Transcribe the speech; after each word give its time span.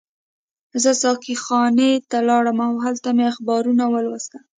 زه 0.81 0.91
ساقي 1.03 1.35
خانې 1.43 1.91
ته 2.09 2.17
لاړم 2.29 2.57
او 2.67 2.73
هلته 2.85 3.09
مې 3.15 3.23
اخبارونه 3.33 3.83
ولوستل. 3.87 4.41